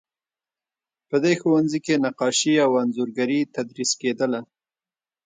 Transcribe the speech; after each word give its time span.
په 1.09 1.15
دې 1.23 1.33
ښوونځي 1.41 1.79
کې 1.85 2.01
نقاشي 2.05 2.53
او 2.65 2.71
انځورګري 2.81 3.39
تدریس 3.55 3.91
کیدله. 4.01 4.41